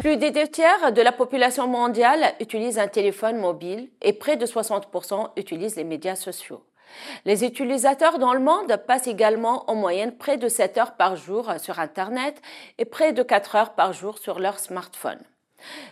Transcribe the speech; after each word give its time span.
Plus 0.00 0.16
des 0.16 0.32
deux 0.32 0.48
tiers 0.48 0.92
de 0.92 1.00
la 1.00 1.12
population 1.12 1.68
mondiale 1.68 2.34
utilise 2.40 2.78
un 2.78 2.88
téléphone 2.88 3.36
mobile 3.36 3.88
et 4.02 4.12
près 4.12 4.36
de 4.36 4.46
60% 4.46 5.30
utilisent 5.36 5.76
les 5.76 5.84
médias 5.84 6.16
sociaux. 6.16 6.64
Les 7.24 7.44
utilisateurs 7.44 8.18
dans 8.18 8.34
le 8.34 8.40
monde 8.40 8.76
passent 8.86 9.06
également 9.06 9.70
en 9.70 9.76
moyenne 9.76 10.16
près 10.16 10.38
de 10.38 10.48
7 10.48 10.78
heures 10.78 10.96
par 10.96 11.14
jour 11.14 11.52
sur 11.58 11.78
Internet 11.78 12.42
et 12.78 12.84
près 12.84 13.12
de 13.12 13.22
4 13.22 13.54
heures 13.54 13.74
par 13.74 13.92
jour 13.92 14.18
sur 14.18 14.40
leur 14.40 14.58
smartphone. 14.58 15.22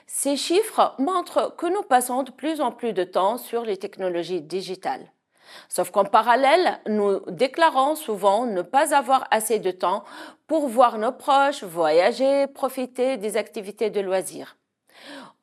Ces 0.06 0.36
chiffres 0.36 0.94
montrent 0.98 1.54
que 1.56 1.66
nous 1.66 1.82
passons 1.82 2.24
de 2.24 2.32
plus 2.32 2.60
en 2.60 2.72
plus 2.72 2.92
de 2.92 3.04
temps 3.04 3.38
sur 3.38 3.62
les 3.62 3.76
technologies 3.76 4.40
digitales. 4.40 5.06
Sauf 5.68 5.90
qu'en 5.90 6.04
parallèle, 6.04 6.80
nous 6.86 7.20
déclarons 7.28 7.94
souvent 7.94 8.46
ne 8.46 8.62
pas 8.62 8.94
avoir 8.94 9.26
assez 9.30 9.58
de 9.58 9.70
temps 9.70 10.04
pour 10.46 10.68
voir 10.68 10.98
nos 10.98 11.12
proches, 11.12 11.64
voyager, 11.64 12.46
profiter 12.46 13.16
des 13.16 13.36
activités 13.36 13.90
de 13.90 14.00
loisirs. 14.00 14.56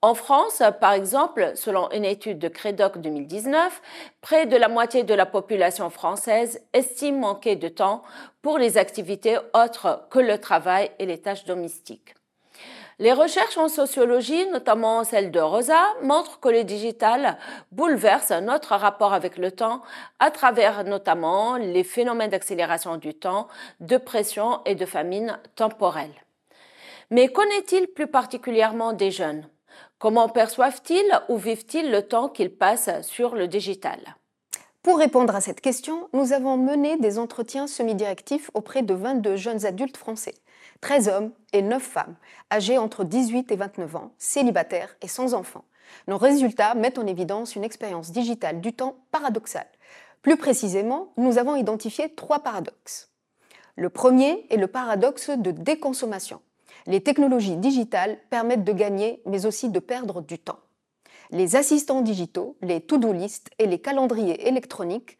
En 0.01 0.13
France, 0.13 0.61
par 0.79 0.93
exemple, 0.93 1.53
selon 1.55 1.89
une 1.91 2.05
étude 2.05 2.37
de 2.37 2.47
Crédoc 2.47 2.99
2019, 2.99 3.81
près 4.21 4.45
de 4.45 4.55
la 4.55 4.67
moitié 4.67 5.03
de 5.03 5.13
la 5.13 5.25
population 5.25 5.89
française 5.89 6.61
estime 6.73 7.19
manquer 7.19 7.55
de 7.55 7.67
temps 7.67 8.03
pour 8.43 8.59
les 8.59 8.77
activités 8.77 9.37
autres 9.55 10.05
que 10.11 10.19
le 10.19 10.37
travail 10.37 10.91
et 10.99 11.07
les 11.07 11.19
tâches 11.19 11.45
domestiques. 11.45 12.13
Les 12.99 13.13
recherches 13.13 13.59
en 13.59 13.67
sociologie, 13.67 14.47
notamment 14.47 15.03
celle 15.03 15.29
de 15.29 15.39
Rosa, 15.39 15.83
montrent 16.01 16.39
que 16.39 16.49
le 16.49 16.63
digital 16.63 17.37
bouleverse 17.71 18.31
notre 18.31 18.75
rapport 18.75 19.13
avec 19.13 19.37
le 19.37 19.51
temps 19.51 19.83
à 20.17 20.31
travers 20.31 20.83
notamment 20.83 21.57
les 21.57 21.83
phénomènes 21.83 22.31
d'accélération 22.31 22.97
du 22.97 23.13
temps, 23.13 23.49
de 23.81 23.97
pression 23.97 24.61
et 24.65 24.73
de 24.73 24.87
famine 24.87 25.37
temporelle. 25.55 26.13
Mais 27.11 27.27
qu'en 27.27 27.47
est-il 27.59 27.85
plus 27.85 28.07
particulièrement 28.07 28.93
des 28.93 29.11
jeunes? 29.11 29.47
Comment 29.99 30.27
perçoivent-ils 30.27 31.21
ou 31.29 31.37
vivent-ils 31.37 31.91
le 31.91 32.01
temps 32.01 32.29
qu'ils 32.29 32.55
passent 32.55 33.03
sur 33.03 33.35
le 33.35 33.47
digital? 33.47 33.99
Pour 34.87 34.99
répondre 34.99 35.35
à 35.35 35.41
cette 35.41 35.59
question, 35.59 36.07
nous 36.13 36.31
avons 36.31 36.55
mené 36.55 36.95
des 36.95 37.19
entretiens 37.19 37.67
semi-directifs 37.67 38.49
auprès 38.53 38.83
de 38.83 38.93
22 38.93 39.35
jeunes 39.35 39.65
adultes 39.65 39.97
français, 39.97 40.35
13 40.79 41.09
hommes 41.09 41.31
et 41.51 41.61
9 41.61 41.83
femmes, 41.83 42.15
âgés 42.53 42.77
entre 42.77 43.03
18 43.03 43.51
et 43.51 43.57
29 43.57 43.97
ans, 43.97 44.13
célibataires 44.17 44.95
et 45.01 45.09
sans 45.09 45.33
enfants. 45.33 45.65
Nos 46.07 46.17
résultats 46.17 46.73
mettent 46.73 46.99
en 46.99 47.05
évidence 47.05 47.57
une 47.57 47.65
expérience 47.65 48.13
digitale 48.13 48.61
du 48.61 48.71
temps 48.71 48.95
paradoxale. 49.11 49.67
Plus 50.21 50.37
précisément, 50.37 51.11
nous 51.17 51.37
avons 51.37 51.57
identifié 51.57 52.07
trois 52.15 52.39
paradoxes. 52.39 53.11
Le 53.75 53.89
premier 53.89 54.47
est 54.49 54.55
le 54.55 54.67
paradoxe 54.67 55.31
de 55.31 55.51
déconsommation 55.51 56.39
les 56.87 57.01
technologies 57.01 57.57
digitales 57.57 58.17
permettent 58.29 58.63
de 58.63 58.71
gagner, 58.71 59.21
mais 59.25 59.45
aussi 59.45 59.69
de 59.69 59.79
perdre 59.79 60.21
du 60.21 60.39
temps. 60.39 60.59
Les 61.31 61.55
assistants 61.55 62.01
digitaux, 62.01 62.55
les 62.61 62.81
to-do 62.81 63.11
list 63.11 63.49
et 63.59 63.65
les 63.65 63.79
calendriers 63.79 64.47
électroniques 64.47 65.17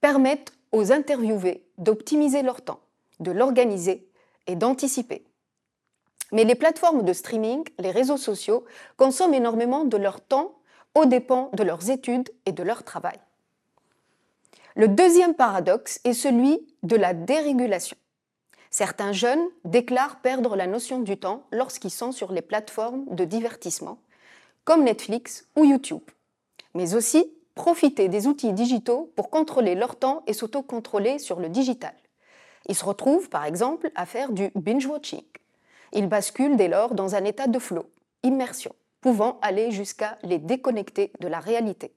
permettent 0.00 0.52
aux 0.72 0.92
interviewés 0.92 1.66
d'optimiser 1.78 2.42
leur 2.42 2.62
temps, 2.62 2.80
de 3.18 3.30
l'organiser 3.30 4.08
et 4.46 4.56
d'anticiper. 4.56 5.24
Mais 6.32 6.44
les 6.44 6.54
plateformes 6.54 7.04
de 7.04 7.12
streaming, 7.12 7.64
les 7.78 7.90
réseaux 7.90 8.16
sociaux, 8.16 8.64
consomment 8.96 9.34
énormément 9.34 9.84
de 9.84 9.96
leur 9.96 10.20
temps 10.20 10.54
aux 10.94 11.04
dépens 11.04 11.50
de 11.54 11.62
leurs 11.62 11.90
études 11.90 12.30
et 12.46 12.52
de 12.52 12.62
leur 12.62 12.84
travail. 12.84 13.18
Le 14.76 14.88
deuxième 14.88 15.34
paradoxe 15.34 16.00
est 16.04 16.14
celui 16.14 16.66
de 16.82 16.96
la 16.96 17.12
dérégulation. 17.12 17.96
Certains 18.70 19.12
jeunes 19.12 19.44
déclarent 19.64 20.20
perdre 20.20 20.54
la 20.54 20.68
notion 20.68 21.00
du 21.00 21.18
temps 21.18 21.44
lorsqu'ils 21.50 21.90
sont 21.90 22.12
sur 22.12 22.32
les 22.32 22.42
plateformes 22.42 23.04
de 23.10 23.24
divertissement, 23.24 23.98
comme 24.64 24.84
Netflix 24.84 25.46
ou 25.56 25.64
YouTube, 25.64 26.02
mais 26.74 26.94
aussi 26.94 27.32
profiter 27.54 28.08
des 28.08 28.26
outils 28.26 28.52
digitaux 28.52 29.12
pour 29.16 29.30
contrôler 29.30 29.74
leur 29.74 29.96
temps 29.96 30.22
et 30.26 30.32
s'auto-contrôler 30.32 31.18
sur 31.18 31.40
le 31.40 31.48
digital. 31.48 31.94
Ils 32.68 32.74
se 32.74 32.84
retrouvent, 32.84 33.28
par 33.28 33.44
exemple, 33.44 33.90
à 33.94 34.06
faire 34.06 34.32
du 34.32 34.50
binge-watching. 34.54 35.24
Ils 35.92 36.08
basculent 36.08 36.56
dès 36.56 36.68
lors 36.68 36.94
dans 36.94 37.14
un 37.14 37.24
état 37.24 37.46
de 37.46 37.58
flow, 37.58 37.86
immersion, 38.22 38.74
pouvant 39.00 39.38
aller 39.42 39.70
jusqu'à 39.70 40.18
les 40.22 40.38
déconnecter 40.38 41.12
de 41.20 41.28
la 41.28 41.40
réalité. 41.40 41.92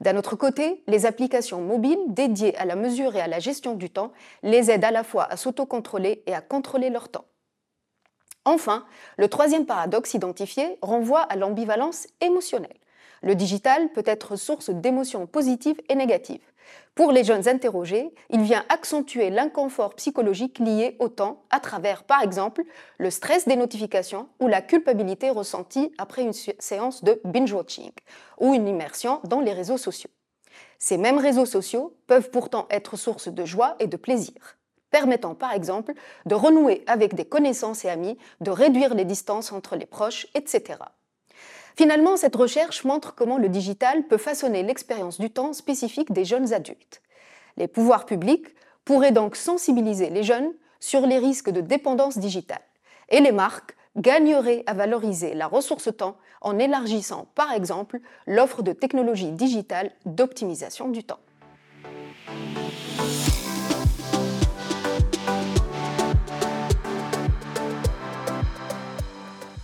D'un 0.00 0.16
autre 0.16 0.36
côté, 0.36 0.82
les 0.86 1.06
applications 1.06 1.60
mobiles 1.60 2.02
dédiées 2.08 2.56
à 2.56 2.64
la 2.64 2.76
mesure 2.76 3.14
et 3.14 3.20
à 3.20 3.28
la 3.28 3.38
gestion 3.38 3.74
du 3.74 3.90
temps 3.90 4.12
les 4.42 4.70
aident 4.70 4.84
à 4.84 4.90
la 4.90 5.04
fois 5.04 5.24
à 5.24 5.36
s'autocontrôler 5.36 6.22
et 6.26 6.34
à 6.34 6.40
contrôler 6.40 6.90
leur 6.90 7.08
temps. 7.08 7.26
Enfin, 8.44 8.84
le 9.16 9.28
troisième 9.28 9.66
paradoxe 9.66 10.14
identifié 10.14 10.78
renvoie 10.82 11.20
à 11.20 11.36
l'ambivalence 11.36 12.06
émotionnelle. 12.20 12.76
Le 13.22 13.34
digital 13.34 13.88
peut 13.92 14.02
être 14.04 14.36
source 14.36 14.68
d'émotions 14.68 15.26
positives 15.26 15.80
et 15.88 15.94
négatives. 15.94 16.44
Pour 16.94 17.10
les 17.10 17.24
jeunes 17.24 17.48
interrogés, 17.48 18.12
il 18.30 18.42
vient 18.42 18.64
accentuer 18.68 19.30
l'inconfort 19.30 19.94
psychologique 19.94 20.58
lié 20.58 20.96
au 20.98 21.08
temps 21.08 21.42
à 21.50 21.58
travers, 21.58 22.04
par 22.04 22.22
exemple, 22.22 22.62
le 22.98 23.10
stress 23.10 23.48
des 23.48 23.56
notifications 23.56 24.28
ou 24.40 24.46
la 24.46 24.62
culpabilité 24.62 25.30
ressentie 25.30 25.92
après 25.98 26.22
une 26.22 26.32
séance 26.32 27.02
de 27.02 27.20
binge-watching 27.24 27.92
ou 28.38 28.54
une 28.54 28.68
immersion 28.68 29.20
dans 29.24 29.40
les 29.40 29.52
réseaux 29.52 29.78
sociaux. 29.78 30.10
Ces 30.78 30.98
mêmes 30.98 31.18
réseaux 31.18 31.46
sociaux 31.46 31.96
peuvent 32.06 32.30
pourtant 32.30 32.66
être 32.70 32.96
source 32.96 33.28
de 33.28 33.44
joie 33.44 33.74
et 33.80 33.86
de 33.86 33.96
plaisir, 33.96 34.58
permettant 34.94 35.34
par 35.34 35.52
exemple 35.52 35.92
de 36.24 36.36
renouer 36.36 36.84
avec 36.86 37.16
des 37.16 37.24
connaissances 37.24 37.84
et 37.84 37.90
amis, 37.90 38.16
de 38.40 38.52
réduire 38.52 38.94
les 38.94 39.04
distances 39.04 39.50
entre 39.50 39.74
les 39.74 39.86
proches, 39.86 40.28
etc. 40.36 40.78
Finalement, 41.74 42.16
cette 42.16 42.36
recherche 42.36 42.84
montre 42.84 43.16
comment 43.16 43.36
le 43.36 43.48
digital 43.48 44.06
peut 44.06 44.18
façonner 44.18 44.62
l'expérience 44.62 45.18
du 45.18 45.30
temps 45.30 45.52
spécifique 45.52 46.12
des 46.12 46.24
jeunes 46.24 46.52
adultes. 46.52 47.02
Les 47.56 47.66
pouvoirs 47.66 48.06
publics 48.06 48.46
pourraient 48.84 49.10
donc 49.10 49.34
sensibiliser 49.34 50.10
les 50.10 50.22
jeunes 50.22 50.52
sur 50.78 51.08
les 51.08 51.18
risques 51.18 51.50
de 51.50 51.60
dépendance 51.60 52.16
digitale. 52.16 52.62
Et 53.08 53.18
les 53.18 53.32
marques 53.32 53.74
gagneraient 53.96 54.62
à 54.68 54.74
valoriser 54.74 55.34
la 55.34 55.48
ressource 55.48 55.88
temps 55.96 56.18
en 56.40 56.56
élargissant, 56.60 57.26
par 57.34 57.50
exemple, 57.50 57.98
l'offre 58.28 58.62
de 58.62 58.72
technologies 58.72 59.32
digitales 59.32 59.90
d'optimisation 60.06 60.88
du 60.88 61.02
temps. 61.02 61.18